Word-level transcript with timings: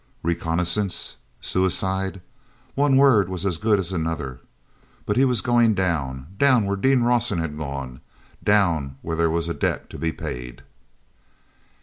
Reconnaissance? 0.23 1.17
Suicide? 1.41 2.21
One 2.73 2.97
word 2.97 3.29
was 3.29 3.45
as 3.45 3.59
good 3.59 3.77
as 3.77 3.93
another. 3.93 4.39
But 5.05 5.15
he 5.15 5.25
was 5.25 5.41
going 5.41 5.75
down—down 5.75 6.65
where 6.65 6.75
Dean 6.75 7.01
Rawson 7.03 7.37
had 7.37 7.55
gone—down 7.55 8.95
where 9.03 9.15
there 9.15 9.29
was 9.29 9.47
a 9.47 9.53
debt 9.53 9.91
to 9.91 9.99
be 9.99 10.11
paid. 10.11 10.63